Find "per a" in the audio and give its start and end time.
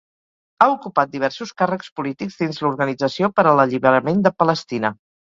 3.39-3.57